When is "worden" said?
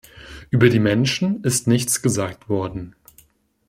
2.49-2.95